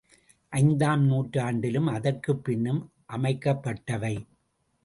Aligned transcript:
ஐந்தாம் 0.49 1.03
நூற்றாண்டிலும் 1.05 1.87
அதற்குப் 1.87 2.43
பின்னும் 2.43 2.91
அமைக்கப்பட்டவை. 3.09 4.15